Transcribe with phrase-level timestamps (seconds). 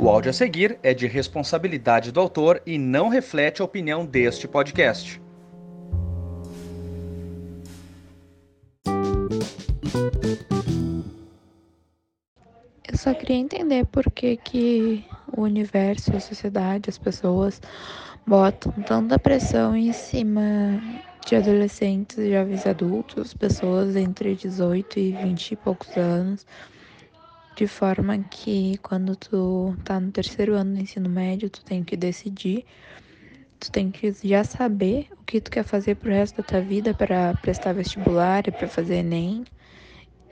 [0.00, 4.46] O áudio a seguir é de responsabilidade do autor e não reflete a opinião deste
[4.46, 5.20] podcast.
[12.86, 15.04] Eu só queria entender por que, que
[15.36, 17.60] o universo, a sociedade, as pessoas
[18.24, 20.80] botam tanta pressão em cima
[21.26, 26.46] de adolescentes jovens adultos, pessoas entre 18 e 20 e poucos anos,
[27.58, 31.96] de forma que quando tu tá no terceiro ano do ensino médio, tu tem que
[31.96, 32.64] decidir,
[33.60, 36.94] tu tem que já saber o que tu quer fazer pro resto da tua vida
[36.94, 39.44] para prestar vestibular e para fazer ENEM.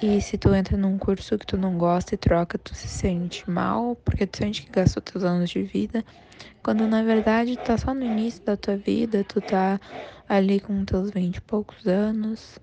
[0.00, 3.48] E se tu entra num curso que tu não gosta e troca, tu se sente
[3.50, 6.04] mal, porque tu sente que gastou teus anos de vida,
[6.64, 9.80] quando na verdade tu tá só no início da tua vida, tu tá
[10.28, 12.58] ali com teus vinte e poucos anos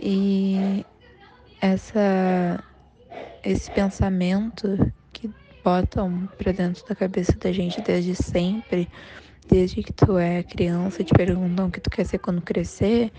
[0.00, 0.86] e
[1.60, 2.62] essa
[3.42, 5.30] esse pensamento que
[5.64, 8.88] botam pra dentro da cabeça da gente desde sempre,
[9.48, 13.12] desde que tu é criança, te perguntam o que tu quer ser quando crescer,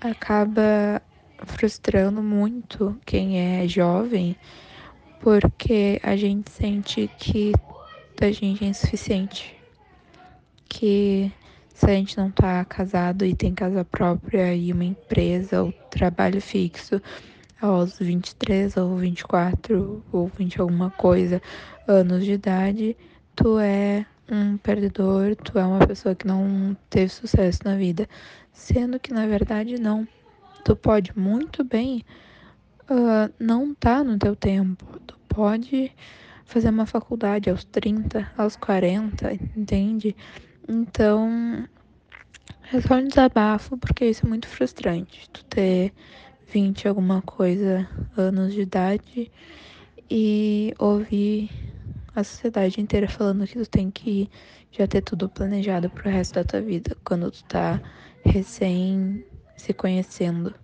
[0.00, 1.02] acaba
[1.44, 4.36] frustrando muito quem é jovem,
[5.20, 7.52] porque a gente sente que
[8.20, 9.56] a gente é insuficiente,
[10.68, 11.32] que
[11.72, 16.40] se a gente não tá casado e tem casa própria e uma empresa ou trabalho
[16.40, 17.00] fixo
[17.60, 21.42] aos 23 ou 24 ou 20 alguma coisa
[21.86, 22.96] anos de idade,
[23.34, 28.08] tu é um perdedor, tu é uma pessoa que não teve sucesso na vida,
[28.52, 30.06] sendo que na verdade não
[30.64, 32.04] tu pode muito bem
[32.90, 34.84] uh, não tá no teu tempo.
[35.06, 35.92] Tu pode
[36.44, 40.16] fazer uma faculdade aos 30, aos 40, entende?
[40.66, 41.66] Então,
[42.72, 45.28] é só um desabafo, porque isso é muito frustrante.
[45.30, 45.92] Tu ter
[46.50, 49.30] 20 alguma coisa anos de idade
[50.10, 51.50] e ouvir
[52.14, 54.30] a sociedade inteira falando que tu tem que
[54.70, 57.80] já ter tudo planejado pro resto da tua vida, quando tu tá
[58.24, 59.24] recém
[59.56, 60.54] se conhecendo.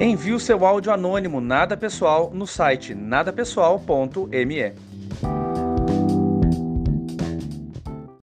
[0.00, 4.87] Envie o seu áudio anônimo nada pessoal no site nadapessoal.me.